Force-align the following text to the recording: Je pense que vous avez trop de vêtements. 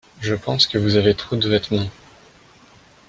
Je 0.19 0.33
pense 0.33 0.65
que 0.65 0.79
vous 0.79 0.95
avez 0.95 1.13
trop 1.13 1.35
de 1.35 1.47
vêtements. 1.47 1.91